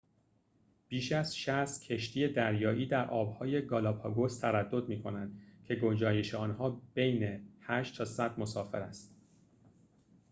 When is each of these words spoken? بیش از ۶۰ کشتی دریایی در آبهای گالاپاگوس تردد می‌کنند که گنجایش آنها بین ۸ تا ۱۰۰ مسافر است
بیش 0.87 1.11
از 1.11 1.35
۶۰ 1.37 1.79
کشتی 1.87 2.27
دریایی 2.27 2.85
در 2.85 3.09
آبهای 3.09 3.65
گالاپاگوس 3.65 4.39
تردد 4.39 4.89
می‌کنند 4.89 5.41
که 5.65 5.75
گنجایش 5.75 6.35
آنها 6.35 6.81
بین 6.93 7.45
۸ 7.61 7.97
تا 7.97 8.05
۱۰۰ 8.05 8.39
مسافر 8.39 8.79
است 8.81 9.15